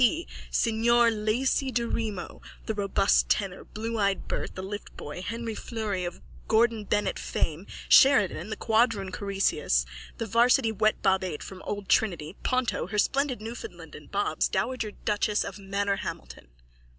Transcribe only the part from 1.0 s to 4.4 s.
Laci Daremo, the robust tenor, blueeyed